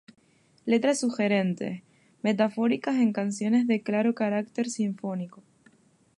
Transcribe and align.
Letras 0.65 0.99
sugerentes, 0.99 1.83
metafóricas 2.23 2.95
en 2.95 3.13
canciones 3.13 3.67
de 3.67 3.83
claro 3.83 4.15
carácter 4.15 4.67
sinfónico. 4.67 5.43